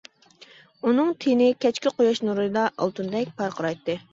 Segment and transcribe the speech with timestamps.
[0.87, 4.01] ئۇنىڭ تېنى كەچكى قۇياش نۇرىدا ئالتۇندەك پارقىرايتتى.